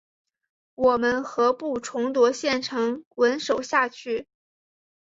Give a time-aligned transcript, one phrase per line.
[0.73, 4.25] 我们何不重夺县城稳守下去？